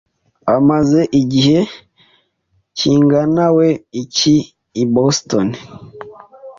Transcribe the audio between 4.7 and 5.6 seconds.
i Boston?